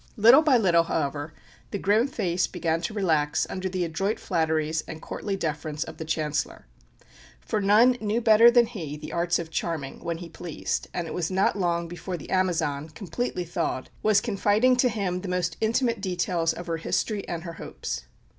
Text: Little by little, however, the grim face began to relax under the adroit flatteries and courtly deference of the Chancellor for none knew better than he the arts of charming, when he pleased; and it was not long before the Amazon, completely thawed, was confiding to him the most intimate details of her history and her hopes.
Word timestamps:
Little 0.17 0.41
by 0.41 0.57
little, 0.57 0.85
however, 0.85 1.31
the 1.69 1.77
grim 1.77 2.07
face 2.07 2.47
began 2.47 2.81
to 2.81 2.93
relax 2.95 3.45
under 3.51 3.69
the 3.69 3.85
adroit 3.85 4.19
flatteries 4.19 4.83
and 4.87 4.99
courtly 4.99 5.35
deference 5.35 5.83
of 5.83 5.97
the 5.97 6.05
Chancellor 6.05 6.65
for 7.39 7.61
none 7.61 7.97
knew 8.01 8.19
better 8.19 8.49
than 8.49 8.65
he 8.65 8.97
the 8.97 9.13
arts 9.13 9.37
of 9.37 9.51
charming, 9.51 10.03
when 10.03 10.17
he 10.17 10.27
pleased; 10.27 10.87
and 10.91 11.05
it 11.05 11.13
was 11.13 11.29
not 11.29 11.55
long 11.55 11.87
before 11.87 12.17
the 12.17 12.31
Amazon, 12.31 12.89
completely 12.89 13.43
thawed, 13.43 13.91
was 14.01 14.21
confiding 14.21 14.75
to 14.77 14.89
him 14.89 15.21
the 15.21 15.27
most 15.27 15.55
intimate 15.61 16.01
details 16.01 16.51
of 16.51 16.65
her 16.65 16.77
history 16.77 17.23
and 17.27 17.43
her 17.43 17.53
hopes. 17.53 18.05